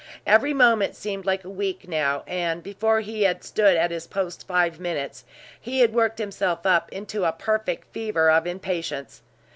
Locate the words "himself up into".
6.17-7.23